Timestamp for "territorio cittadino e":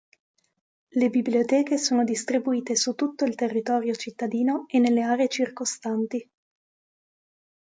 3.35-4.79